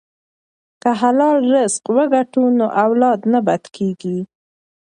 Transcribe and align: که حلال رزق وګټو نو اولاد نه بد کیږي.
که 0.81 0.89
حلال 1.01 1.37
رزق 1.55 1.83
وګټو 1.95 2.43
نو 2.57 2.65
اولاد 2.85 3.19
نه 3.33 3.39
بد 3.47 3.63
کیږي. 3.75 4.19